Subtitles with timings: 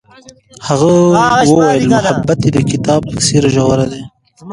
[0.67, 4.01] هغې وویل محبت یې د کتاب په څېر ژور دی.